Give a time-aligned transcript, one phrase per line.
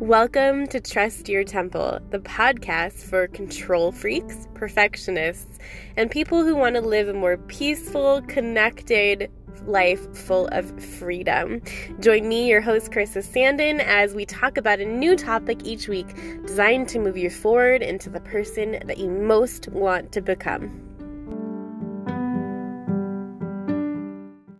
[0.00, 5.58] Welcome to Trust Your Temple, the podcast for control freaks, perfectionists,
[5.94, 9.30] and people who want to live a more peaceful, connected
[9.66, 11.60] life full of freedom.
[12.00, 16.08] Join me, your host, Carissa Sandin, as we talk about a new topic each week
[16.46, 20.89] designed to move you forward into the person that you most want to become.